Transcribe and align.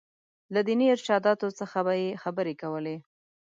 له 0.53 0.59
ديني 0.67 0.87
ارشاداتو 0.95 1.47
څخه 1.59 1.77
به 1.85 1.93
یې 2.01 2.19
خبرې 2.23 2.53
کولې. 2.61 2.95